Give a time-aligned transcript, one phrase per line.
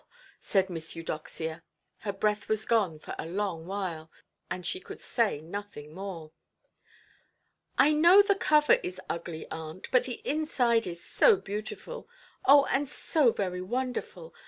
[0.39, 1.61] said Miss Eudoxia.
[1.99, 4.09] Her breath was gone for a long while,
[4.49, 6.31] and she could say nothing more.
[7.77, 12.09] "I know the cover is ugly, aunt, but the inside is so beautiful.
[12.45, 14.33] Oh, and so very wonderful!